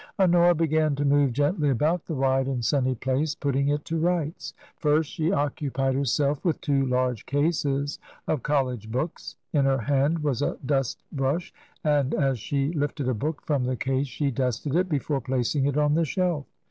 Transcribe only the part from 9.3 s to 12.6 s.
In her hand was a dust brush, and as